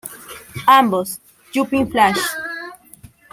[0.65, 1.21] Ambos
[1.53, 2.17] "Jumping Flash!